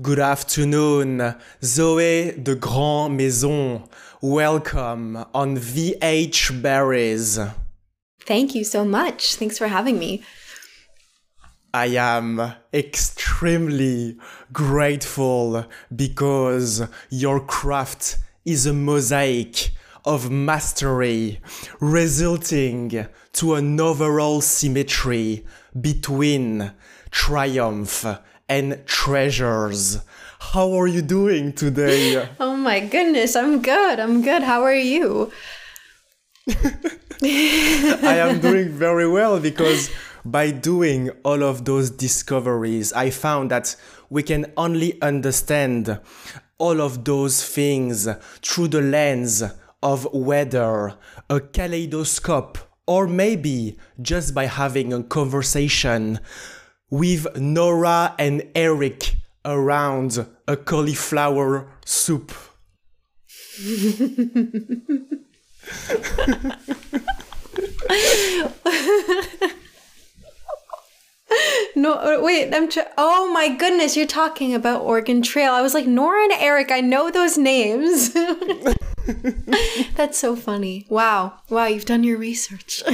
[0.00, 3.86] Good afternoon, Zoe de Grand Maison.
[4.22, 7.38] Welcome on VH Berries.
[8.24, 9.34] Thank you so much.
[9.34, 10.22] Thanks for having me.
[11.74, 14.16] I am extremely
[14.50, 18.16] grateful because your craft
[18.46, 19.72] is a mosaic
[20.06, 21.42] of mastery,
[21.80, 25.44] resulting to an overall symmetry
[25.78, 26.72] between
[27.10, 28.06] triumph
[28.48, 29.98] and treasures.
[30.38, 32.28] How are you doing today?
[32.40, 34.00] oh my goodness, I'm good.
[34.00, 34.42] I'm good.
[34.42, 35.32] How are you?
[37.22, 39.90] I am doing very well because
[40.24, 43.76] by doing all of those discoveries, I found that
[44.10, 46.00] we can only understand
[46.58, 48.08] all of those things
[48.40, 49.42] through the lens
[49.82, 50.94] of whether
[51.28, 56.20] a kaleidoscope or maybe just by having a conversation
[56.92, 62.32] with Nora and Eric around a cauliflower soup.
[71.74, 72.68] no, wait, I'm.
[72.68, 75.54] Tr- oh my goodness, you're talking about Organ Trail.
[75.54, 76.70] I was like Nora and Eric.
[76.70, 78.12] I know those names.
[79.96, 80.84] That's so funny.
[80.90, 82.82] Wow, wow, you've done your research.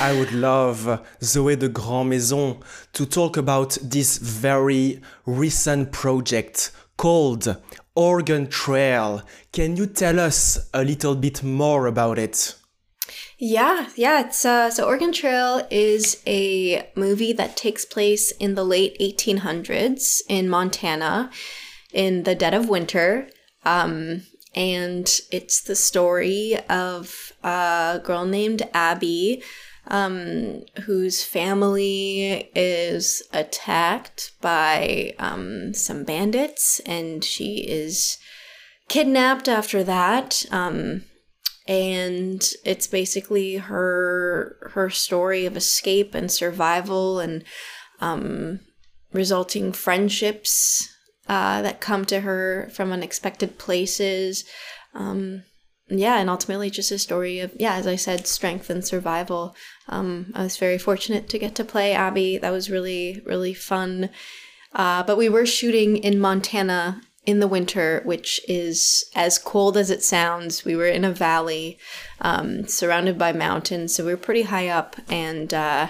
[0.00, 2.58] I would love Zoe de Grand Maison
[2.92, 7.56] to talk about this very recent project called
[7.94, 9.22] Organ Trail.
[9.52, 12.54] Can you tell us a little bit more about it?
[13.38, 14.20] Yeah, yeah.
[14.26, 20.20] It's uh, so Organ Trail is a movie that takes place in the late 1800s
[20.28, 21.30] in Montana,
[21.92, 23.28] in the dead of winter.
[23.64, 24.22] Um,
[24.54, 29.42] and it's the story of a girl named Abby,
[29.88, 38.18] um, whose family is attacked by um, some bandits, and she is
[38.88, 40.44] kidnapped after that.
[40.50, 41.04] Um,
[41.66, 47.44] and it's basically her her story of escape and survival and
[48.00, 48.60] um,
[49.12, 50.91] resulting friendships
[51.28, 54.44] uh, that come to her from unexpected places.
[54.94, 55.44] Um,
[55.88, 59.54] yeah, and ultimately just a story of, yeah, as I said, strength and survival.
[59.88, 62.38] Um, I was very fortunate to get to play Abby.
[62.38, 64.10] That was really, really fun.
[64.74, 69.90] Uh, but we were shooting in Montana in the winter, which is as cold as
[69.90, 70.64] it sounds.
[70.64, 71.78] We were in a valley
[72.20, 75.88] um, surrounded by mountains, so we were pretty high up, and uh,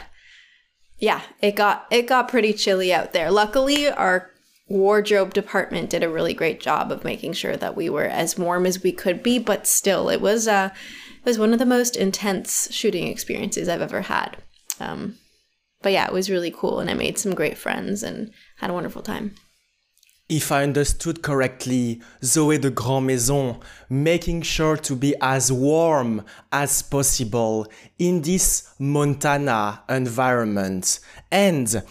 [0.99, 3.31] yeah, it got it got pretty chilly out there.
[3.31, 4.32] Luckily, our
[4.69, 8.67] wardrobe department did a really great job of making sure that we were as warm
[8.67, 10.71] as we could be, but still, it was uh,
[11.19, 14.37] it was one of the most intense shooting experiences I've ever had.
[14.81, 15.19] Um,
[15.83, 18.75] but yeah, it was really cool, and I made some great friends and had a
[18.75, 19.35] wonderful time.
[20.29, 26.81] If I understood correctly, Zoe de Grand Maison making sure to be as warm as
[26.81, 27.67] possible
[27.99, 31.83] in this Montana environment and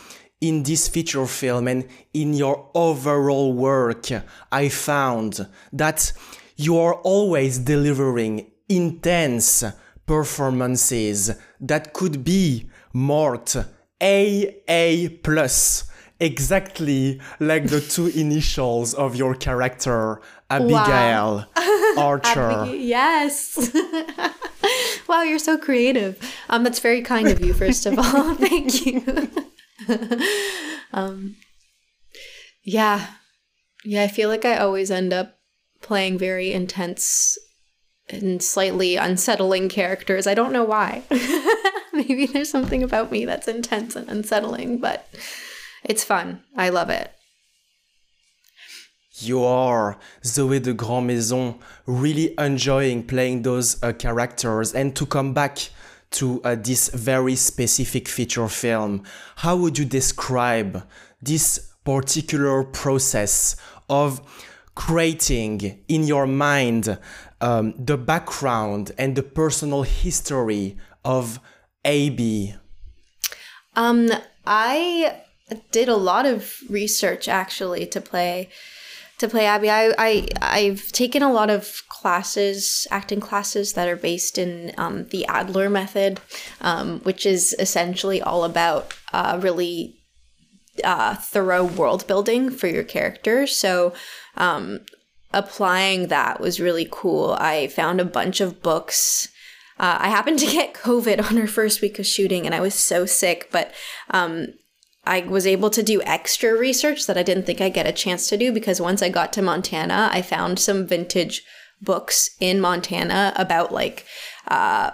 [0.42, 4.08] in this feature film and in your overall work,
[4.52, 6.12] I found that
[6.58, 9.64] you are always delivering intense
[10.06, 13.56] performances that could be marked
[14.02, 20.20] AA plus, exactly like the two initials of your character,
[20.50, 21.94] Abigail wow.
[21.98, 22.52] Archer.
[22.52, 23.72] Abigail, yes.
[25.08, 26.20] wow, you're so creative.
[26.50, 28.34] Um, that's very kind of you, first of all.
[28.36, 29.02] Thank you.
[30.94, 31.36] um,
[32.64, 33.08] yeah.
[33.84, 35.40] Yeah, I feel like I always end up
[35.82, 37.38] playing very intense
[38.10, 40.28] and slightly unsettling characters.
[40.28, 41.04] I don't know why.
[41.94, 45.08] Maybe there's something about me that's intense and unsettling, but
[45.84, 46.44] it's fun.
[46.56, 47.12] I love it.
[49.16, 55.34] You are Zoe de Grand Maison, really enjoying playing those uh, characters and to come
[55.34, 55.60] back
[56.12, 59.04] to uh, this very specific feature film,
[59.38, 60.88] how would you describe
[61.22, 63.56] this particular process
[63.90, 64.22] of
[64.76, 66.98] creating in your mind
[67.40, 71.40] um, the background and the personal history of
[71.86, 72.56] AB?
[73.76, 74.10] Um,
[74.46, 75.22] I
[75.72, 78.50] did a lot of research actually to play
[79.22, 79.70] to play Abby.
[79.70, 85.08] I, I I've taken a lot of classes, acting classes that are based in um,
[85.08, 86.20] the Adler method,
[86.60, 90.02] um, which is essentially all about uh, really
[90.84, 93.48] uh, thorough world building for your character.
[93.48, 93.94] So
[94.38, 94.82] um,
[95.32, 97.36] applying that was really cool.
[97.40, 99.30] I found a bunch of books.
[99.80, 102.76] Uh, I happened to get COVID on our first week of shooting, and I was
[102.76, 103.72] so sick, but
[104.10, 104.48] um,
[105.04, 108.30] I was able to do extra research that I didn't think I'd get a chance
[108.30, 111.44] to do because once I got to Montana, I found some vintage
[111.82, 114.06] books in Montana about like
[114.48, 114.92] uh,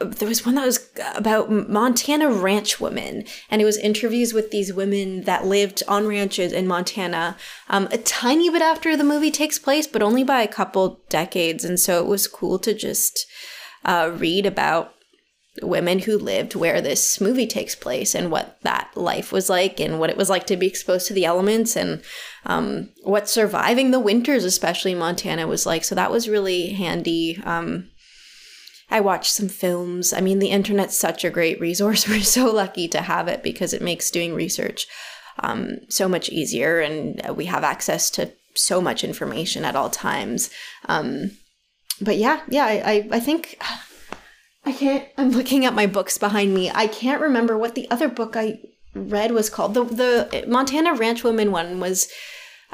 [0.00, 4.72] there was one that was about Montana ranch women, and it was interviews with these
[4.72, 7.36] women that lived on ranches in Montana,
[7.68, 11.64] um, a tiny bit after the movie takes place, but only by a couple decades.
[11.64, 13.26] And so it was cool to just
[13.84, 14.94] uh, read about
[15.60, 20.00] women who lived where this movie takes place and what that life was like and
[20.00, 22.02] what it was like to be exposed to the elements and
[22.46, 25.84] um, what surviving the winters, especially in Montana, was like.
[25.84, 27.38] So that was really handy.
[27.44, 27.90] Um,
[28.90, 30.12] I watched some films.
[30.12, 32.08] I mean, the internet's such a great resource.
[32.08, 34.86] We're so lucky to have it because it makes doing research
[35.40, 40.50] um, so much easier, and we have access to so much information at all times.
[40.88, 41.32] Um,
[42.00, 43.58] but yeah, yeah, I, I, I think
[44.64, 45.08] I can't.
[45.18, 46.70] I'm looking at my books behind me.
[46.70, 48.60] I can't remember what the other book I
[48.94, 49.74] read was called.
[49.74, 52.08] The the Montana Ranch Woman one was.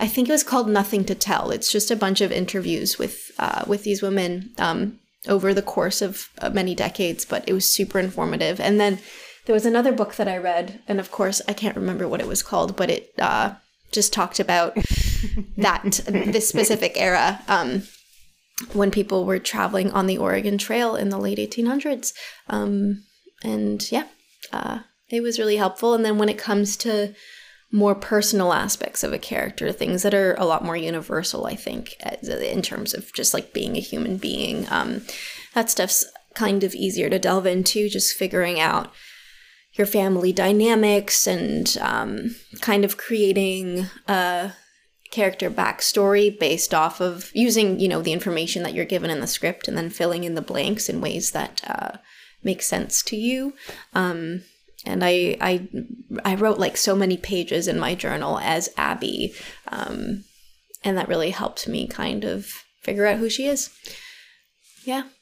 [0.01, 1.51] I think it was called Nothing to Tell.
[1.51, 4.51] It's just a bunch of interviews with uh, with these women.
[4.59, 8.61] Um, over the course of uh, many decades, but it was super informative.
[8.61, 8.99] And then
[9.47, 12.27] there was another book that I read, and of course, I can't remember what it
[12.27, 13.55] was called, but it uh,
[13.91, 14.75] just talked about
[15.57, 17.83] that this specific era um,
[18.73, 22.13] when people were traveling on the Oregon Trail in the late 1800s.
[22.49, 23.05] Um,
[23.43, 24.09] and yeah,
[24.53, 25.95] uh, it was really helpful.
[25.95, 27.15] And then when it comes to
[27.71, 31.95] more personal aspects of a character, things that are a lot more universal, I think,
[32.23, 34.67] in terms of just like being a human being.
[34.71, 35.03] Um,
[35.55, 38.93] that stuff's kind of easier to delve into, just figuring out
[39.75, 44.53] your family dynamics and um, kind of creating a
[45.11, 49.27] character backstory based off of using, you know, the information that you're given in the
[49.27, 51.99] script and then filling in the blanks in ways that uh,
[52.43, 53.55] make sense to you.
[53.95, 54.43] Um,
[54.85, 55.69] and I I
[56.25, 59.35] I wrote like so many pages in my journal as Abby,
[59.69, 60.25] um,
[60.85, 62.47] and that really helped me kind of
[62.83, 63.71] figure out who she is.
[64.85, 65.05] Yeah.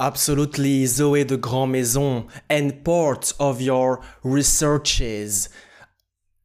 [0.00, 5.48] Absolutely, Zoe de Grand Maison, and part of your researches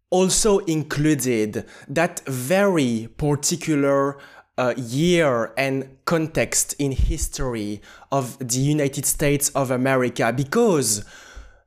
[0.09, 4.17] also included that very particular
[4.57, 11.05] uh, year and context in history of the United States of America because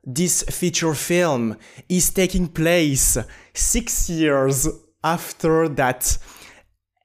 [0.05, 1.57] this feature film
[1.89, 3.17] is taking place
[3.53, 4.67] six years
[5.03, 6.17] after that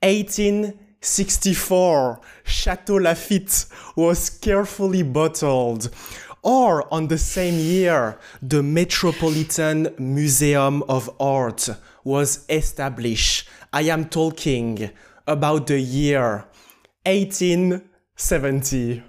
[0.03, 5.91] 1864 Chateau Lafite was carefully bottled.
[6.43, 11.69] Or on the same year, the Metropolitan Museum of Art
[12.05, 13.49] was established.
[13.73, 14.91] I am talking
[15.27, 16.47] about the year
[17.05, 19.03] 1870.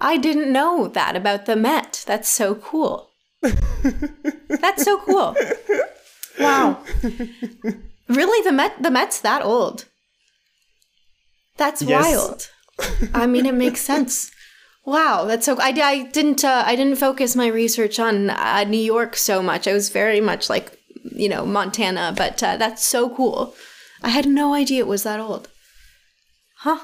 [0.00, 2.04] I didn't know that about the Met.
[2.06, 3.10] That's so cool.
[3.42, 5.34] That's so cool.
[6.38, 6.82] Wow.
[8.08, 9.86] Really the Met the Met's that old.
[11.56, 12.04] That's yes.
[12.04, 12.50] wild.
[13.14, 14.30] I mean it makes sense.
[14.86, 18.78] Wow, that's so I, I didn't uh, I didn't focus my research on uh, New
[18.78, 19.66] York so much.
[19.66, 23.54] I was very much like, you know, Montana, but uh, that's so cool.
[24.04, 25.48] I had no idea it was that old.
[26.58, 26.78] Huh?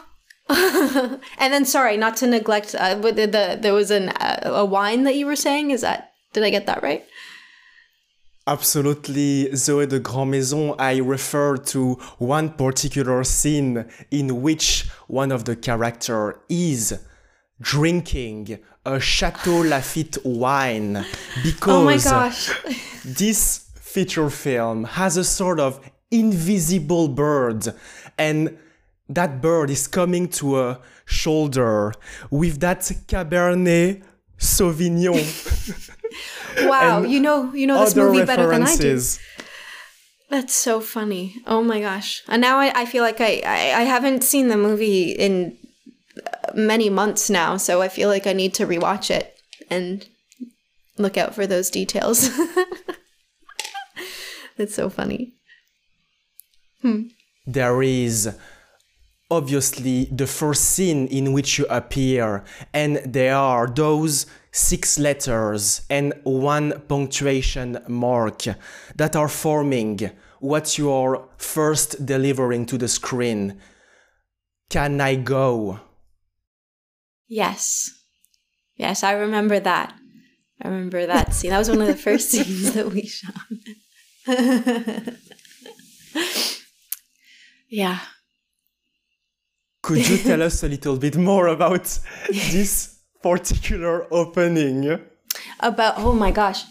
[0.49, 5.05] and then, sorry, not to neglect, uh, the, the, there was an, uh, a wine
[5.05, 5.71] that you were saying.
[5.71, 7.05] Is that, did I get that right?
[8.49, 10.75] Absolutely, Zoe de Grand Maison.
[10.77, 16.99] I refer to one particular scene in which one of the character is
[17.63, 21.05] drinking a Chateau Lafite wine oh
[21.43, 22.73] because oh
[23.05, 27.69] this feature film has a sort of invisible bird
[28.19, 28.59] and
[29.09, 31.93] that bird is coming to a shoulder
[32.31, 34.03] with that cabernet
[34.39, 35.89] sauvignon.
[36.61, 39.01] Wow you know you know this movie better than i do.
[40.29, 41.37] that's so funny.
[41.47, 42.23] Oh my gosh.
[42.29, 45.57] And now i, I feel like I, I i haven't seen the movie in
[46.55, 49.39] many months now so i feel like i need to rewatch it
[49.71, 50.09] and
[50.99, 52.29] look out for those details
[54.59, 55.33] it's so funny
[56.83, 57.03] Hmm.
[57.47, 58.37] There is
[59.31, 62.45] obviously the first scene in which you appear,
[62.75, 68.43] and there are those six letters and one punctuation mark
[68.97, 73.61] that are forming what you are first delivering to the screen.
[74.69, 75.81] Can I go?
[77.35, 77.91] Yes.
[78.77, 79.95] Yes, I remember that.
[80.61, 81.51] I remember that scene.
[81.51, 83.35] That was one of the first scenes that we shot.
[87.69, 88.01] Yeah.
[89.83, 91.99] Could you tell us a little bit more about
[92.29, 95.01] this particular opening?
[95.61, 96.65] about oh my gosh.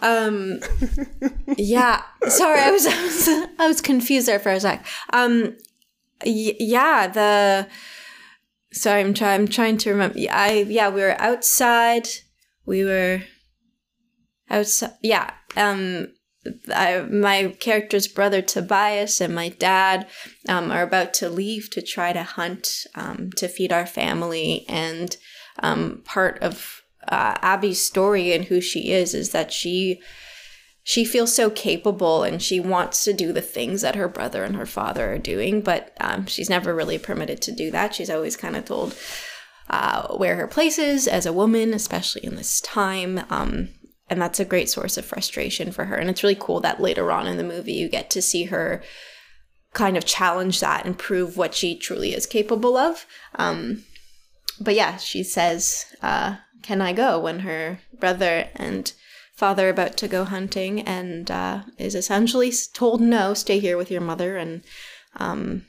[0.00, 0.60] Um
[1.58, 3.28] yeah, sorry, I was I was,
[3.58, 4.86] I was confused there for a sec.
[5.12, 5.58] Um
[6.24, 7.68] y- yeah, the
[8.72, 10.18] sorry, I'm trying I'm trying to remember.
[10.30, 12.08] I yeah, we were outside.
[12.66, 13.22] We were
[14.48, 14.92] outside.
[15.02, 15.32] Yeah.
[15.56, 16.08] Um
[16.74, 20.08] I, my character's brother Tobias and my dad
[20.48, 24.64] um, are about to leave to try to hunt um, to feed our family.
[24.66, 25.14] And
[25.62, 30.00] um, part of uh, Abby's story and who she is is that she
[30.82, 34.56] she feels so capable and she wants to do the things that her brother and
[34.56, 37.94] her father are doing, but um, she's never really permitted to do that.
[37.94, 38.96] She's always kind of told
[39.68, 43.20] uh, where her place is as a woman, especially in this time.
[43.30, 43.68] Um,
[44.08, 45.94] and that's a great source of frustration for her.
[45.94, 48.82] And it's really cool that later on in the movie you get to see her
[49.72, 53.06] kind of challenge that and prove what she truly is capable of.
[53.36, 53.84] Um,
[54.60, 58.92] but yeah, she says, uh, "Can I go?" when her brother and
[59.40, 64.02] father about to go hunting, and uh, is essentially told, "No, stay here with your
[64.02, 64.62] mother." And
[65.16, 65.64] um,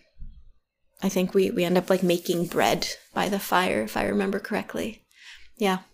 [1.01, 2.81] I think we we end up like making bread
[3.13, 4.89] by the fire, if I remember correctly.
[5.57, 5.79] Yeah.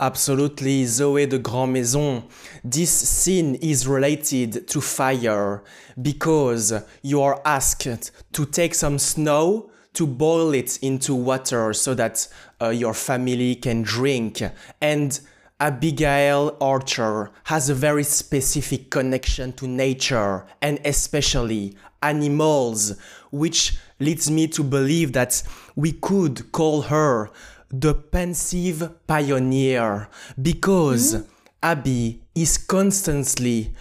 [0.00, 2.22] Absolutely, Zoe de Grand Maison.
[2.64, 5.64] This scene is related to fire
[6.00, 8.02] because you are asked
[8.32, 12.28] to take some snow to boil it into water so that
[12.62, 14.40] uh, your family can drink.
[14.80, 15.18] And
[15.58, 22.96] Abigail Archer has a very specific connection to nature and especially animals,
[23.32, 25.42] which leads me to believe that
[25.74, 27.30] we could call her
[27.68, 30.08] the pensive pioneer
[30.40, 31.28] because mm-hmm.
[31.60, 33.74] Abby is constantly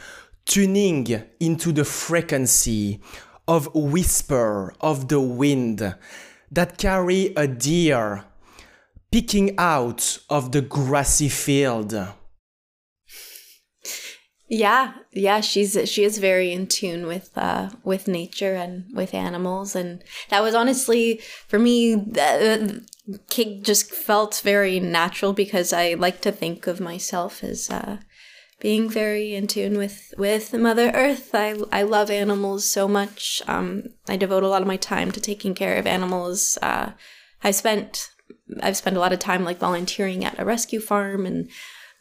[0.48, 1.06] tuning
[1.40, 3.02] into the frequency
[3.48, 5.96] of whisper of the wind
[6.52, 8.26] that carry a deer
[9.12, 11.94] peeking out of the grassy field.
[14.50, 19.76] Yeah, yeah, she's she is very in tune with uh, with nature and with animals,
[19.76, 21.96] and that was honestly for me.
[21.96, 22.80] Uh,
[23.30, 27.98] Kig just felt very natural because I like to think of myself as uh,
[28.60, 31.32] being very in tune with with Mother Earth.
[31.34, 33.42] I I love animals so much.
[33.48, 36.58] Um, I devote a lot of my time to taking care of animals.
[36.62, 36.92] Uh,
[37.44, 38.10] I spent
[38.62, 41.50] I've spent a lot of time like volunteering at a rescue farm and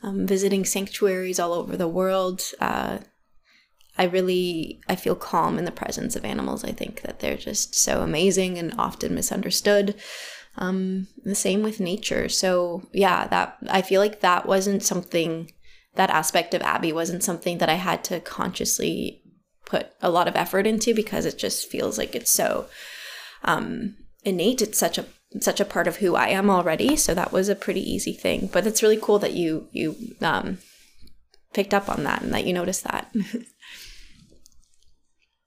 [0.03, 2.43] um, visiting sanctuaries all over the world.
[2.61, 2.99] Uh,
[3.99, 6.65] I really I feel calm in the presence of animals.
[6.65, 9.95] I think that they're just so amazing and often misunderstood.
[10.59, 12.31] Um, the same with nature.
[12.31, 15.53] So yeah, that I feel like that wasn't something
[15.97, 19.23] that aspect of Abby wasn't something that I had to consciously
[19.65, 22.67] put a lot of effort into because it just feels like it's so
[23.43, 24.63] um, innate.
[24.63, 25.07] It's such a
[25.41, 26.97] such a part of who I am already.
[26.97, 28.49] So that was a pretty easy thing.
[28.53, 30.59] But it's really cool that you you um,
[31.53, 33.13] picked up on that and that you noticed that.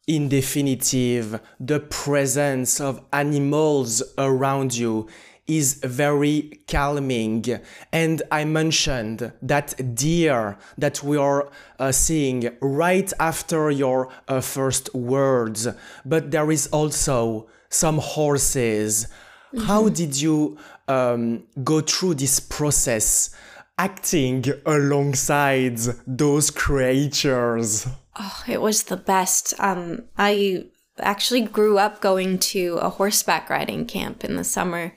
[0.10, 5.08] in definitive, the presence of animals around you
[5.50, 7.44] is very calming.
[7.92, 14.94] And I mentioned that deer that we are uh, seeing right after your uh, first
[14.94, 15.68] words,
[16.06, 19.08] but there is also some horses.
[19.54, 19.66] Mm-hmm.
[19.66, 23.36] How did you um, go through this process?
[23.80, 27.88] acting alongside those creatures.
[28.20, 29.54] Oh, it was the best.
[29.58, 30.66] Um, I
[31.00, 34.94] actually grew up going to a horseback riding camp in the summer.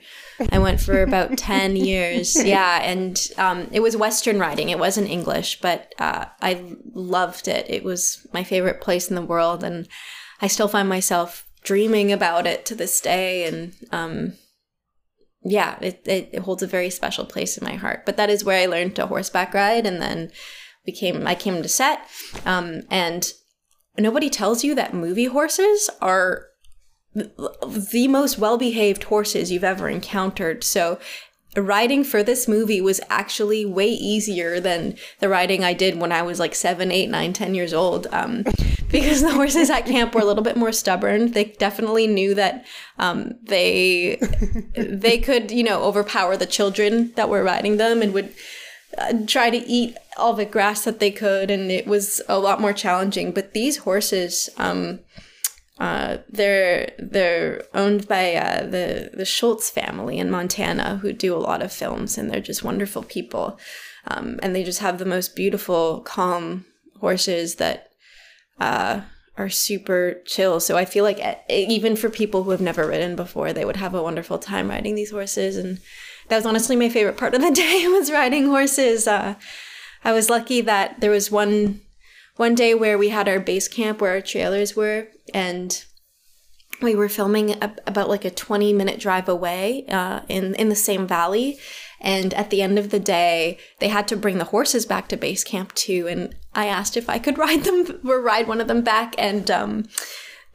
[0.51, 2.41] I went for about 10 years.
[2.43, 2.81] Yeah.
[2.83, 7.65] And um, it was Western riding, it wasn't English, but uh, I loved it.
[7.69, 9.63] It was my favorite place in the world.
[9.63, 9.87] And
[10.41, 13.45] I still find myself dreaming about it to this day.
[13.45, 14.33] And um,
[15.43, 18.05] yeah, it, it, it holds a very special place in my heart.
[18.05, 19.85] But that is where I learned to horseback ride.
[19.85, 20.31] And then
[20.85, 22.07] became I came to set,
[22.45, 23.31] um, and
[23.97, 26.47] nobody tells you that movie horses are
[27.13, 30.63] the most well-behaved horses you've ever encountered.
[30.63, 30.99] So
[31.55, 36.21] riding for this movie was actually way easier than the riding I did when I
[36.21, 38.07] was like seven, eight, nine, ten years old.
[38.11, 38.43] Um,
[38.89, 41.31] because the horses at camp were a little bit more stubborn.
[41.31, 42.65] They definitely knew that
[42.99, 44.19] um, they
[44.75, 48.33] they could, you know, overpower the children that were riding them and would
[48.97, 52.61] uh, try to eat all the grass that they could, and it was a lot
[52.61, 53.31] more challenging.
[53.31, 54.99] But these horses, um,
[55.79, 61.37] uh, they're they're owned by uh, the the Schultz family in Montana, who do a
[61.37, 63.59] lot of films, and they're just wonderful people.
[64.05, 66.65] Um, and they just have the most beautiful, calm
[66.99, 67.91] horses that
[68.59, 69.01] uh,
[69.37, 70.59] are super chill.
[70.59, 73.93] So I feel like even for people who have never ridden before, they would have
[73.93, 75.79] a wonderful time riding these horses and
[76.29, 79.07] that was honestly my favorite part of the day was riding horses.
[79.07, 79.35] Uh,
[80.03, 81.81] I was lucky that there was one
[82.35, 85.83] one day where we had our base camp where our trailers were, and
[86.81, 91.07] we were filming about like a 20 minute drive away uh, in in the same
[91.07, 91.59] valley.
[92.01, 95.17] And at the end of the day they had to bring the horses back to
[95.17, 98.67] base camp too and i asked if i could ride them or ride one of
[98.67, 99.85] them back and um,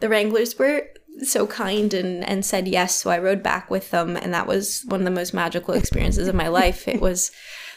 [0.00, 0.82] the wranglers were
[1.22, 4.84] so kind and and said yes so i rode back with them and that was
[4.88, 6.86] one of the most magical experiences of my life.
[6.86, 7.30] It was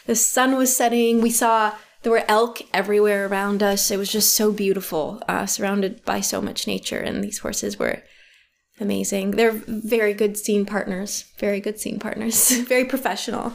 [0.06, 1.20] the sun was setting.
[1.20, 6.04] We saw there were elk everywhere around us it was just so beautiful uh, surrounded
[6.04, 8.02] by so much nature and these horses were
[8.82, 9.32] amazing.
[9.32, 11.24] They're very good scene partners.
[11.38, 12.50] Very good scene partners.
[12.68, 13.54] very professional.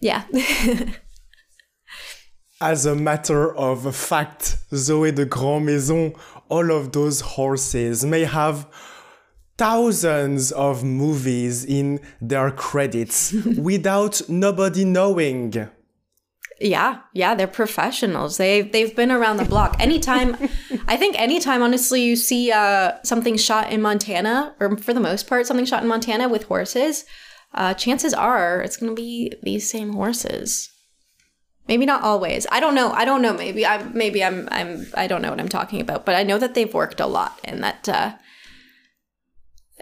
[0.00, 0.24] Yeah.
[2.60, 6.14] As a matter of fact, Zoe de Grand Maison,
[6.48, 8.66] all of those horses may have
[9.56, 15.68] thousands of movies in their credits without nobody knowing.
[16.60, 18.36] Yeah, yeah, they're professionals.
[18.36, 19.76] They they've been around the block.
[19.78, 20.36] Anytime,
[20.88, 25.28] I think anytime, honestly, you see uh, something shot in Montana, or for the most
[25.28, 27.04] part, something shot in Montana with horses,
[27.54, 30.70] uh, chances are it's going to be these same horses.
[31.68, 32.46] Maybe not always.
[32.50, 32.90] I don't know.
[32.90, 33.34] I don't know.
[33.34, 36.38] Maybe I maybe I'm I'm I don't know what I'm talking about, but I know
[36.38, 38.12] that they've worked a lot and that uh,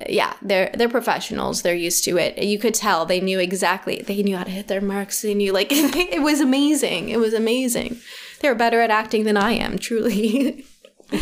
[0.08, 1.62] yeah, they're they're professionals.
[1.62, 2.42] They're used to it.
[2.42, 4.02] You could tell they knew exactly.
[4.06, 5.22] They knew how to hit their marks.
[5.22, 7.08] They knew like it was amazing.
[7.08, 7.98] It was amazing.
[8.40, 10.66] They were better at acting than I am, truly.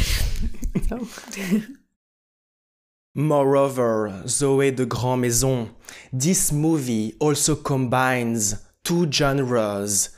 [3.14, 5.70] Moreover, Zoe de Grand Maison,
[6.12, 10.10] this movie also combines two genres,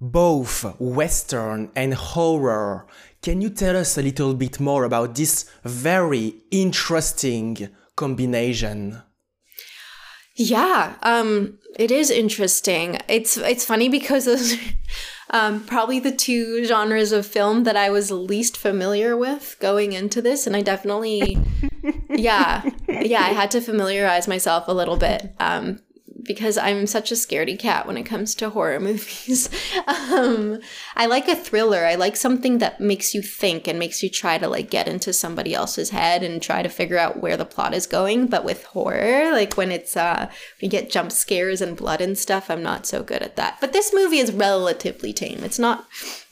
[0.00, 2.88] both Western and horror.
[3.22, 9.02] Can you tell us a little bit more about this very interesting combination.
[10.36, 12.98] Yeah, um, it is interesting.
[13.08, 14.56] It's it's funny because those
[15.30, 20.20] um, probably the two genres of film that I was least familiar with going into
[20.20, 21.38] this, and I definitely,
[22.10, 25.78] yeah, yeah, I had to familiarize myself a little bit um,
[26.24, 29.48] because I'm such a scaredy cat when it comes to horror movies.
[29.86, 30.60] um,
[30.96, 31.84] I like a thriller.
[31.84, 35.12] I like something that makes you think and makes you try to like get into
[35.12, 38.26] somebody else's head and try to figure out where the plot is going.
[38.26, 42.50] But with horror, like when it's uh you get jump scares and blood and stuff,
[42.50, 43.58] I'm not so good at that.
[43.60, 45.40] But this movie is relatively tame.
[45.42, 45.86] It's not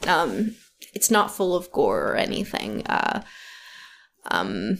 [0.06, 0.56] um
[0.94, 2.86] it's not full of gore or anything.
[2.86, 3.22] Uh
[4.30, 4.78] um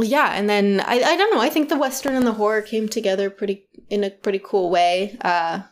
[0.00, 2.88] yeah and then I, I don't know i think the western and the horror came
[2.88, 5.16] together pretty in a pretty cool way.
[5.22, 5.62] Uh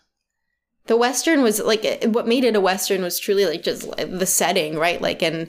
[0.87, 4.77] the western was like what made it a western was truly like just the setting
[4.77, 5.01] right?
[5.01, 5.49] Like and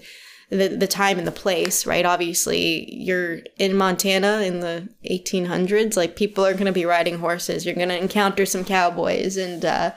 [0.50, 2.06] the the time and the place right?
[2.06, 7.66] Obviously you're in montana in the 1800s like people are going to be riding horses
[7.66, 9.92] you're going to encounter some cowboys and uh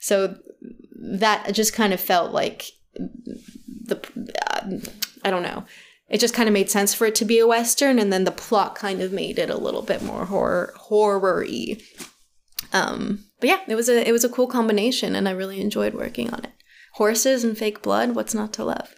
[0.00, 0.36] so
[0.96, 4.00] that just kind of felt like the
[4.50, 4.68] uh,
[5.24, 5.64] i don't know
[6.12, 8.30] it just kind of made sense for it to be a western and then the
[8.30, 11.78] plot kind of made it a little bit more horror horror-y.
[12.72, 15.94] Um but yeah it was a it was a cool combination and i really enjoyed
[15.94, 16.52] working on it.
[16.92, 18.94] Horses and fake blood what's not to love?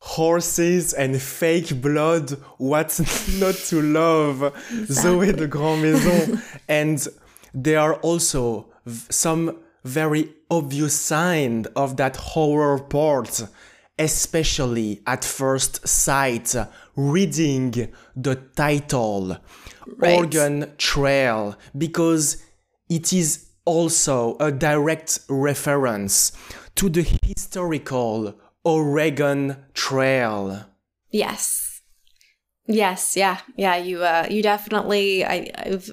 [0.00, 3.00] Horses and fake blood what's
[3.40, 4.42] not to love?
[4.70, 4.94] Exactly.
[4.94, 7.08] zoe de grand maison and
[7.54, 8.66] there are also
[9.08, 13.46] some very obvious signs of that horror part
[14.00, 16.56] especially at first sight,
[16.96, 19.36] reading the title,
[19.98, 20.16] right.
[20.16, 22.42] Organ Trail, because
[22.88, 26.32] it is also a direct reference
[26.74, 28.34] to the historical
[28.64, 30.64] Oregon Trail.
[31.10, 31.69] Yes.
[32.72, 33.76] Yes, yeah, yeah.
[33.76, 35.24] You, uh, you definitely.
[35.24, 35.90] I, I've,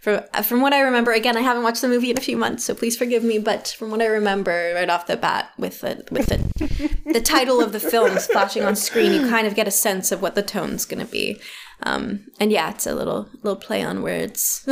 [0.00, 1.12] from from what I remember.
[1.12, 3.38] Again, I haven't watched the movie in a few months, so please forgive me.
[3.38, 7.60] But from what I remember, right off the bat, with the with the the title
[7.60, 10.42] of the film flashing on screen, you kind of get a sense of what the
[10.42, 11.38] tone's going to be.
[11.82, 14.66] Um, and yeah, it's a little little play on words.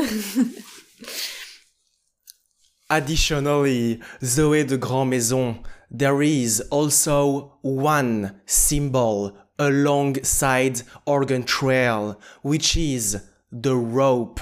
[2.88, 13.22] Additionally, Zoe de Grand Maison, there is also one symbol alongside Organ Trail, which is
[13.50, 14.40] the rope.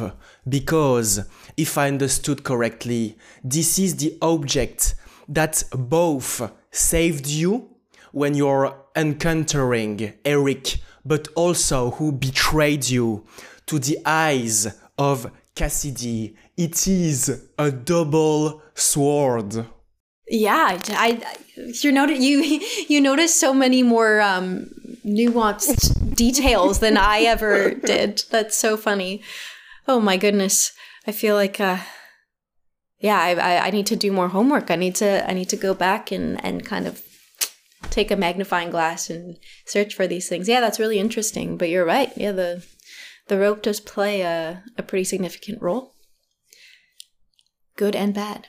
[0.49, 1.21] Because,
[1.57, 4.95] if I understood correctly, this is the object
[5.29, 7.69] that both saved you
[8.13, 13.25] when you're encountering Eric, but also who betrayed you
[13.67, 14.67] to the eyes
[14.99, 16.35] of Cassidy.
[16.57, 19.67] It is a double sword.
[20.31, 21.37] Yeah, I, I
[21.83, 24.71] you notice you you notice so many more um,
[25.05, 28.23] nuanced details than I ever did.
[28.31, 29.23] That's so funny.
[29.89, 30.73] Oh my goodness.
[31.07, 31.79] I feel like uh
[33.01, 34.71] yeah, I, I, I need to do more homework.
[34.71, 37.03] I need to I need to go back and, and kind of
[37.91, 40.49] take a magnifying glass and search for these things.
[40.49, 41.57] Yeah, that's really interesting.
[41.57, 42.13] But you're right.
[42.17, 42.65] Yeah, the
[43.27, 45.95] the rope does play a, a pretty significant role.
[47.77, 48.49] Good and bad.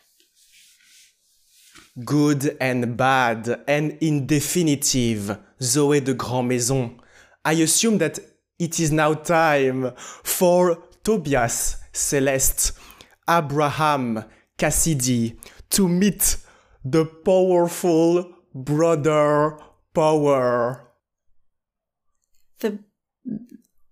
[2.06, 3.64] Good and bad.
[3.68, 7.00] And in definitive, Zoe de Grand Maison,
[7.44, 8.20] I assume that
[8.58, 12.74] it is now time for Tobias, Celeste,
[13.30, 14.24] Abraham,
[14.58, 15.38] Cassidy
[15.72, 16.38] to meet
[16.86, 19.58] the powerful brother
[19.94, 20.88] power.
[22.60, 22.80] The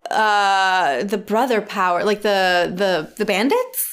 [0.10, 3.89] uh the brother power, like the the the bandits?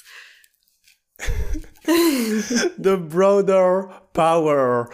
[2.78, 4.90] the brother power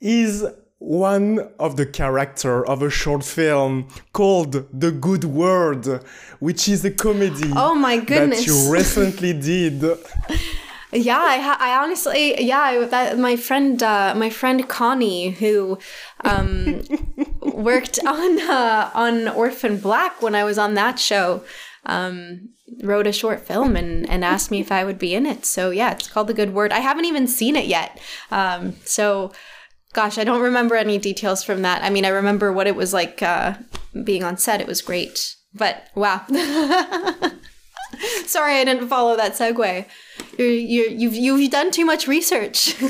[0.00, 0.44] is
[0.78, 6.04] one of the character of a short film called The Good Word,
[6.38, 8.40] which is a comedy oh my goodness.
[8.40, 9.82] that you recently did.
[10.92, 15.78] Yeah, I, ha- I honestly, yeah, that, my friend, uh, my friend Connie, who
[16.24, 16.82] um,
[17.40, 21.42] worked on uh, on Orphan Black when I was on that show,
[21.86, 22.50] um,
[22.82, 25.44] wrote a short film and, and asked me if I would be in it.
[25.44, 26.72] So yeah, it's called The Good Word.
[26.72, 27.98] I haven't even seen it yet.
[28.30, 29.32] Um, so
[29.92, 31.82] gosh, I don't remember any details from that.
[31.82, 33.54] I mean, I remember what it was like uh,
[34.04, 34.60] being on set.
[34.60, 35.34] It was great.
[35.54, 36.24] But wow.
[38.26, 39.86] Sorry, I didn't follow that segue.
[40.38, 42.76] You're, you're, you've, you've done too much research.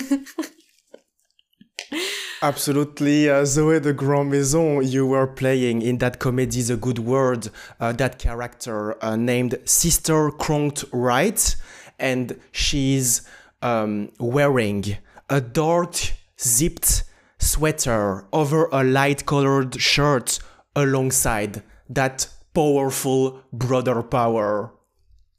[2.43, 7.49] Absolutely, uh, Zoe de Grand Maison, you were playing in that comedy, The Good Word,
[7.81, 11.57] uh, that character uh, named Sister Cronked Wright,
[11.99, 13.27] and she's
[13.63, 14.99] um, wearing
[15.31, 15.97] a dark
[16.39, 17.05] zipped
[17.39, 20.39] sweater over a light colored shirt
[20.75, 24.75] alongside that powerful brother power.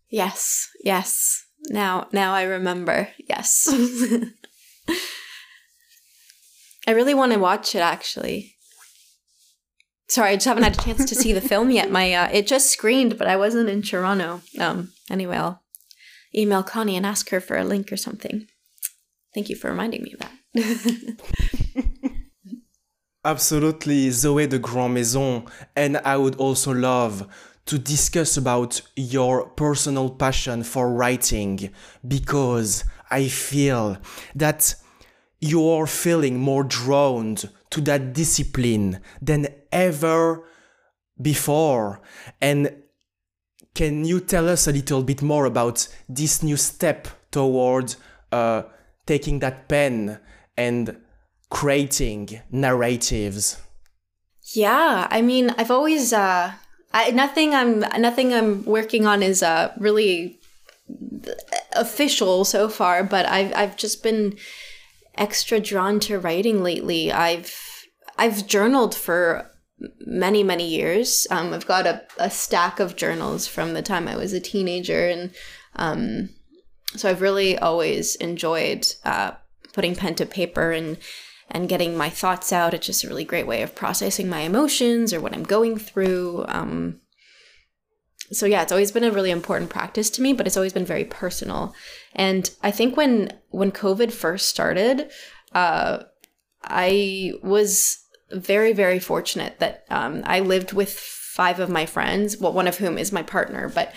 [0.10, 1.44] yes, yes.
[1.70, 3.10] Now, now I remember.
[3.28, 3.68] Yes.
[6.88, 8.56] I really want to watch it actually.
[10.10, 11.92] Sorry, I just haven't had a chance to see the film yet.
[11.92, 14.42] My uh, it just screened, but I wasn't in Toronto.
[14.58, 15.64] Um, anyway, I'll
[16.34, 18.48] email Connie and ask her for a link or something.
[19.34, 21.18] Thank you for reminding me of that.
[23.26, 25.46] Absolutely, Zoe de Grand Maison,
[25.76, 27.28] and I would also love
[27.66, 31.70] to discuss about your personal passion for writing
[32.08, 33.98] because I feel
[34.36, 34.74] that
[35.40, 37.36] you're feeling more drawn
[37.70, 40.44] to that discipline than ever
[41.22, 42.02] before.
[42.42, 42.84] And
[43.76, 47.96] can you tell us a little bit more about this new step toward
[48.32, 48.64] uh,
[49.06, 50.20] taking that pen
[50.56, 50.98] and
[51.50, 53.62] creating narratives?
[54.54, 56.54] Yeah, I mean, I've always uh,
[56.94, 60.40] I, nothing I'm nothing I'm working on is uh really
[61.74, 64.38] official so far, but I've I've just been
[65.18, 67.12] extra drawn to writing lately.
[67.12, 67.86] I've
[68.18, 69.52] I've journaled for
[70.00, 71.28] many many years.
[71.30, 75.08] Um, I've got a, a stack of journals from the time I was a teenager,
[75.08, 75.32] and
[75.76, 76.30] um,
[76.96, 79.32] so I've really always enjoyed uh,
[79.74, 80.98] putting pen to paper and
[81.50, 82.74] and getting my thoughts out.
[82.74, 86.46] It's just a really great way of processing my emotions or what I'm going through.
[86.48, 87.00] Um,
[88.32, 90.86] so yeah, it's always been a really important practice to me, but it's always been
[90.86, 91.74] very personal.
[92.14, 95.10] And I think when when COVID first started,
[95.54, 96.04] uh,
[96.64, 98.00] I was
[98.32, 102.38] very very fortunate that um, I lived with five of my friends.
[102.38, 103.94] Well, one of whom is my partner, but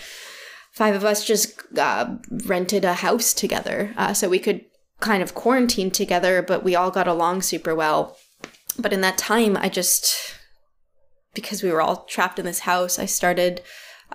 [0.72, 4.64] five of us just uh, rented a house together, uh, so we could
[5.00, 6.42] kind of quarantine together.
[6.42, 8.16] But we all got along super well.
[8.78, 10.36] But in that time, I just
[11.34, 13.62] because we were all trapped in this house, I started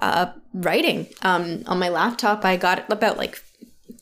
[0.01, 2.45] uh, writing um, on my laptop.
[2.45, 3.41] I got about like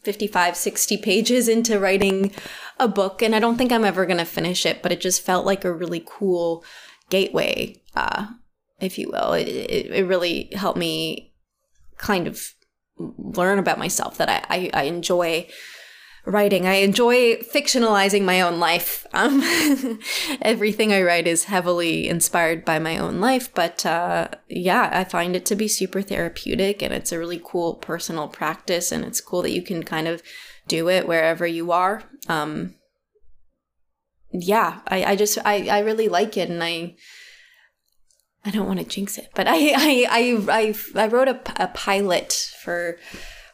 [0.03, 2.31] 55, 60 pages into writing
[2.79, 5.21] a book, and I don't think I'm ever going to finish it, but it just
[5.21, 6.63] felt like a really cool
[7.09, 8.27] gateway, uh,
[8.79, 9.33] if you will.
[9.33, 11.33] It, it, it really helped me
[11.97, 12.53] kind of
[12.97, 15.47] learn about myself that I, I, I enjoy
[16.25, 16.65] writing.
[16.65, 19.05] I enjoy fictionalizing my own life.
[19.13, 19.41] Um,
[20.41, 25.35] everything I write is heavily inspired by my own life, but uh, yeah, I find
[25.35, 28.91] it to be super therapeutic and it's a really cool personal practice.
[28.91, 30.23] And it's cool that you can kind of
[30.67, 32.03] do it wherever you are.
[32.29, 32.75] Um,
[34.31, 36.49] yeah, I, I just, I, I really like it.
[36.49, 36.95] And I,
[38.45, 41.67] I don't want to jinx it, but I, I, I, I, I wrote a, a
[41.67, 42.97] pilot for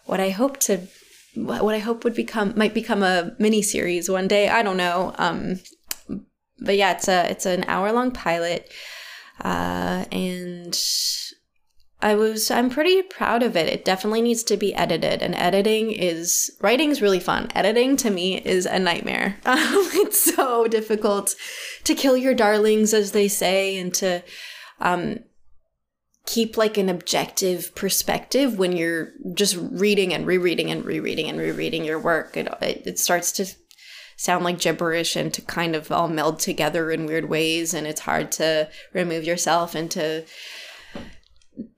[0.06, 0.88] what I hope to
[1.36, 4.50] what I hope would become might become a mini series one day.
[4.50, 5.14] I don't know.
[5.18, 5.60] Um,
[6.60, 8.72] but yeah, it's a it's an hour long pilot,
[9.42, 10.78] uh, and
[12.02, 13.68] I was I'm pretty proud of it.
[13.68, 17.50] It definitely needs to be edited and editing is writing is really fun.
[17.54, 19.38] Editing to me is a nightmare.
[19.46, 21.36] Um, it's so difficult
[21.84, 24.24] to kill your darlings as they say and to
[24.80, 25.20] um,
[26.30, 31.84] keep like an objective perspective when you're just reading and rereading and rereading and rereading
[31.84, 32.38] your work.
[32.38, 33.48] It it, it starts to
[34.16, 38.02] sound like gibberish and to kind of all meld together in weird ways and it's
[38.02, 40.24] hard to remove yourself and to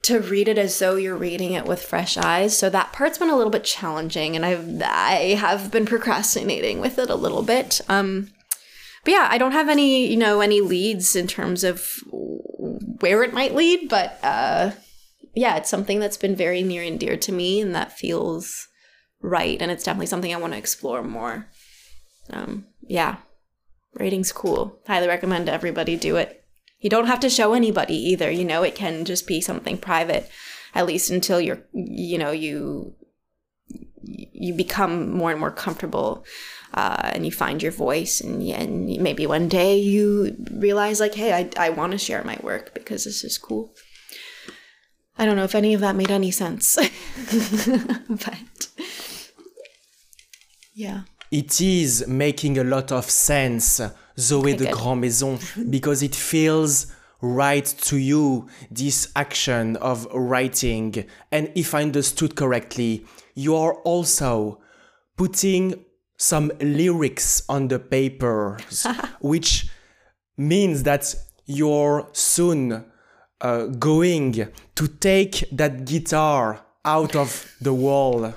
[0.01, 2.57] to read it as though you're reading it with fresh eyes.
[2.57, 6.99] So that part's been a little bit challenging, and I've I have been procrastinating with
[6.99, 7.79] it a little bit.
[7.87, 8.29] Um,
[9.03, 13.33] but yeah, I don't have any you know any leads in terms of where it
[13.33, 14.71] might lead, but uh,
[15.33, 18.67] yeah, it's something that's been very near and dear to me, and that feels
[19.21, 21.47] right, and it's definitely something I want to explore more.
[22.29, 23.17] Um, yeah,
[23.93, 24.79] writing's cool.
[24.87, 26.41] Highly recommend everybody do it
[26.81, 30.29] you don't have to show anybody either you know it can just be something private
[30.75, 32.93] at least until you're you know you
[34.03, 36.25] you become more and more comfortable
[36.73, 41.33] uh, and you find your voice and, and maybe one day you realize like hey
[41.33, 43.73] i, I want to share my work because this is cool.
[45.17, 46.75] I don't know if any of that made any sense
[48.09, 48.67] but
[50.73, 51.01] yeah.
[51.29, 53.81] It is making a lot of sense
[54.17, 55.37] Zoé de Grand Maison
[55.69, 56.87] because it feels
[57.21, 61.05] right to you, this action of writing.
[61.31, 63.05] And if I understood correctly,
[63.35, 64.59] you are also
[65.17, 65.85] putting
[66.21, 68.59] some lyrics on the paper,
[69.21, 69.69] which
[70.37, 72.85] means that you're soon
[73.41, 78.33] uh, going to take that guitar out of the wall.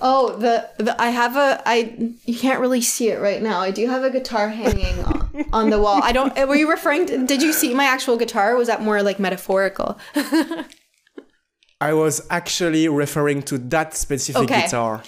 [0.00, 3.60] Oh, the, the I have a I you can't really see it right now.
[3.60, 6.00] I do have a guitar hanging on, on the wall.
[6.02, 6.34] I don't.
[6.48, 7.26] Were you referring to?
[7.26, 8.56] Did you see my actual guitar?
[8.56, 9.98] was that more like metaphorical?
[11.80, 14.62] I was actually referring to that specific okay.
[14.62, 15.02] guitar.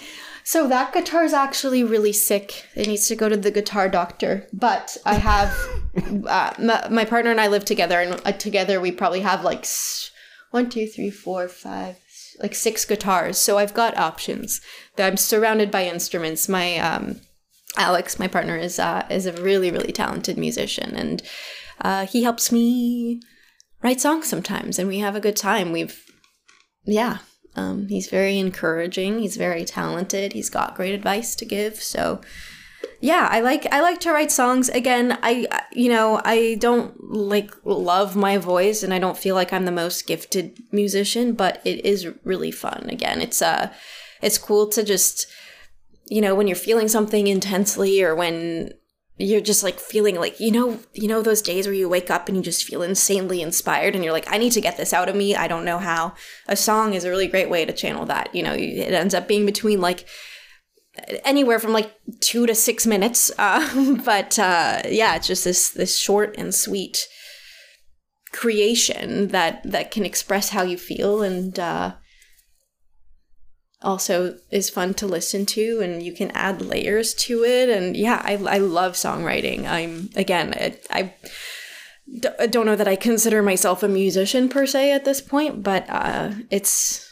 [0.45, 2.67] So that guitar is actually really sick.
[2.75, 4.47] It needs to go to the guitar doctor.
[4.53, 5.51] But I have
[6.27, 9.65] uh, my, my, partner and I live together, and uh, together we probably have like
[10.51, 11.97] one, two, three, four, five,
[12.39, 13.39] like six guitars.
[13.39, 14.61] So I've got options.
[14.99, 16.47] I'm surrounded by instruments.
[16.47, 17.21] My um,
[17.75, 21.23] Alex, my partner, is uh, is a really really talented musician, and
[21.81, 23.19] uh, he helps me
[23.81, 25.71] write songs sometimes, and we have a good time.
[25.71, 25.99] We've
[26.85, 27.17] yeah.
[27.55, 29.19] Um, he's very encouraging.
[29.19, 30.33] He's very talented.
[30.33, 31.81] He's got great advice to give.
[31.81, 32.21] So
[33.01, 37.51] yeah i like i like to write songs again i you know i don't like
[37.63, 41.85] love my voice and i don't feel like i'm the most gifted musician but it
[41.85, 43.71] is really fun again it's uh
[44.21, 45.27] it's cool to just
[46.07, 48.71] you know when you're feeling something intensely or when
[49.17, 52.27] you're just like feeling like you know you know those days where you wake up
[52.27, 55.07] and you just feel insanely inspired and you're like i need to get this out
[55.07, 56.13] of me i don't know how
[56.47, 59.27] a song is a really great way to channel that you know it ends up
[59.27, 60.05] being between like
[61.23, 63.31] anywhere from like two to six minutes.
[63.45, 67.07] Uh, but uh, yeah, it's just this this short and sweet
[68.31, 71.93] creation that that can express how you feel and uh,
[73.81, 78.21] also is fun to listen to and you can add layers to it and yeah
[78.23, 80.53] I, I love songwriting i'm again
[80.89, 81.13] I
[82.47, 86.31] don't know that i consider myself a musician per se at this point but uh,
[86.49, 87.05] it's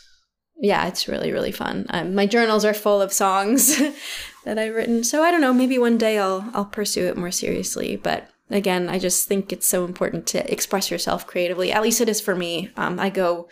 [0.63, 1.86] yeah, it's really, really fun.
[1.89, 3.78] Um, my journals are full of songs
[4.45, 5.04] that I've written.
[5.04, 7.95] So I don't know, maybe one day I'll I'll pursue it more seriously.
[7.95, 11.71] But again, I just think it's so important to express yourself creatively.
[11.71, 12.71] At least it is for me.
[12.78, 13.49] Um, I go,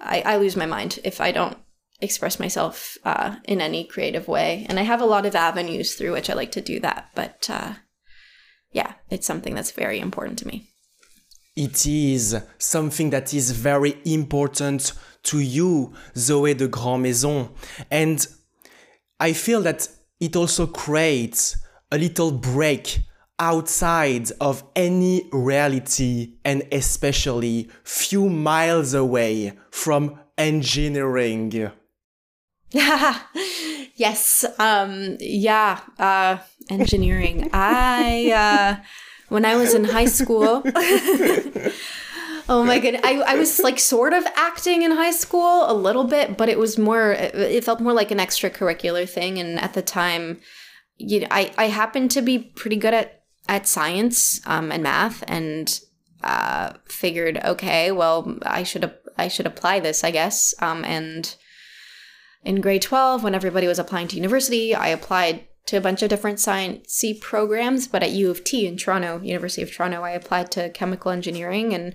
[0.00, 1.56] I, I lose my mind if I don't
[2.02, 4.66] express myself uh, in any creative way.
[4.68, 7.10] And I have a lot of avenues through which I like to do that.
[7.14, 7.74] But uh,
[8.72, 10.68] yeah, it's something that's very important to me.
[11.54, 14.92] It is something that is very important
[15.24, 17.50] to you, Zoé de Grand Maison.
[17.90, 18.26] And
[19.20, 19.88] I feel that
[20.18, 21.56] it also creates
[21.90, 23.00] a little break
[23.38, 31.70] outside of any reality and especially few miles away from engineering.
[33.96, 36.38] yes, um yeah, uh
[36.70, 37.50] engineering.
[37.52, 38.84] I uh
[39.28, 40.62] when I was in high school
[42.48, 46.04] Oh my god, I, I was like sort of acting in high school a little
[46.04, 49.82] bit, but it was more it felt more like an extracurricular thing and at the
[49.82, 50.40] time
[50.98, 55.24] you know, I I happened to be pretty good at at science um, and math
[55.28, 55.80] and
[56.22, 60.54] uh, figured okay, well, I should I should apply this, I guess.
[60.60, 61.34] Um, and
[62.44, 66.10] in grade 12 when everybody was applying to university, I applied to a bunch of
[66.10, 70.50] different sciencey programs, but at U of T in Toronto, University of Toronto, I applied
[70.52, 71.94] to chemical engineering and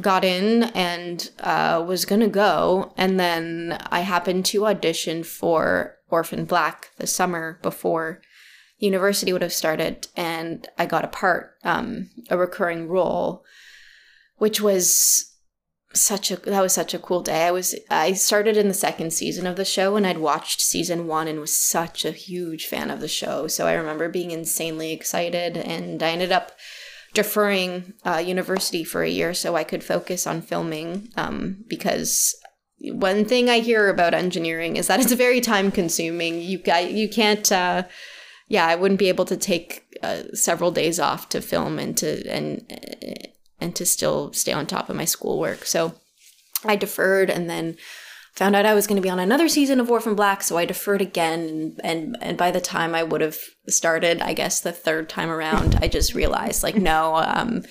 [0.00, 6.44] got in and uh, was gonna go, and then I happened to audition for Orphan
[6.44, 8.20] Black the summer before
[8.78, 13.44] university would have started, and I got a part, um, a recurring role,
[14.36, 15.31] which was
[15.94, 17.46] such a that was such a cool day.
[17.46, 21.06] I was I started in the second season of the show and I'd watched season
[21.06, 23.46] 1 and was such a huge fan of the show.
[23.46, 26.52] So I remember being insanely excited and I ended up
[27.14, 32.34] deferring uh, university for a year so I could focus on filming um, because
[32.80, 36.40] one thing I hear about engineering is that it's very time consuming.
[36.40, 37.50] You you can't.
[37.50, 37.84] Uh,
[38.48, 42.28] yeah, I wouldn't be able to take uh, several days off to film and to
[42.28, 42.66] and
[43.62, 45.64] and to still stay on top of my schoolwork.
[45.64, 45.94] So
[46.64, 47.76] I deferred and then
[48.34, 50.64] found out I was going to be on another season of Orphan Black, so I
[50.64, 51.76] deferred again.
[51.84, 55.76] And, and by the time I would have started, I guess the third time around,
[55.80, 57.62] I just realized like, no, um,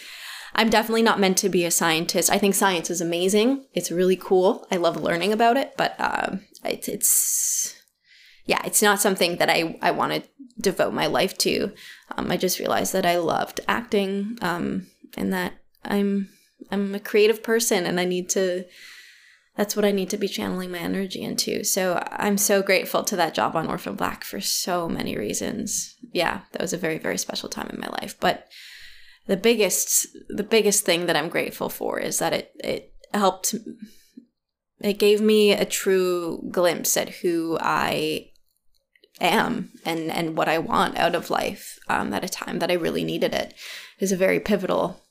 [0.53, 2.29] I'm definitely not meant to be a scientist.
[2.29, 3.65] I think science is amazing.
[3.73, 4.67] It's really cool.
[4.71, 7.75] I love learning about it, but uh, it's, it's
[8.45, 10.23] yeah, it's not something that I I want to
[10.59, 11.71] devote my life to.
[12.17, 16.29] Um, I just realized that I loved acting, um, and that I'm
[16.69, 18.65] I'm a creative person, and I need to
[19.57, 21.63] that's what I need to be channeling my energy into.
[21.63, 25.95] So I'm so grateful to that job on Orphan Black for so many reasons.
[26.13, 28.15] Yeah, that was a very, very special time in my life.
[28.19, 28.47] But
[29.27, 33.55] the biggest the biggest thing that I'm grateful for is that it it helped
[34.79, 38.29] it gave me a true glimpse at who I
[39.19, 42.75] am and and what I want out of life um, at a time that I
[42.75, 43.53] really needed it.
[43.97, 45.01] It was a very pivotal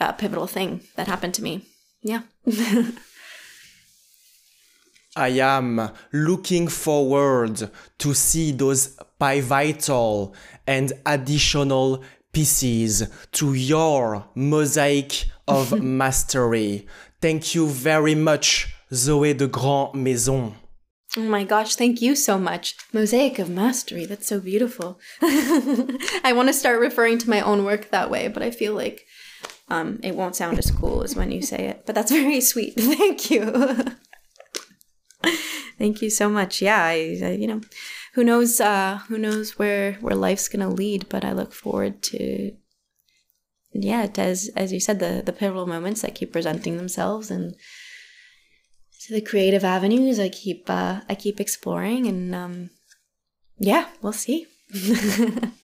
[0.00, 1.66] uh, pivotal thing that happened to me.
[2.02, 2.22] Yeah.
[5.16, 10.34] I am looking forward to see those pivotal
[10.66, 12.02] and additional
[12.32, 16.86] pieces to your mosaic of mastery.
[17.20, 20.56] Thank you very much, Zoe de Grand Maison.
[21.16, 22.74] Oh my gosh, thank you so much.
[22.92, 24.98] Mosaic of Mastery, that's so beautiful.
[25.22, 29.06] I want to start referring to my own work that way, but I feel like
[29.68, 31.84] um, it won't sound as cool as when you say it.
[31.86, 32.74] But that's very sweet.
[32.78, 33.52] Thank you.
[35.78, 36.62] Thank you so much.
[36.62, 37.60] Yeah, I, I, you know,
[38.14, 42.52] who knows uh who knows where where life's to lead, but I look forward to
[43.72, 47.56] yeah, as as you said the the pivotal moments that keep presenting themselves and
[49.00, 52.70] to the creative avenues I keep uh I keep exploring and um
[53.58, 54.46] yeah, we'll see.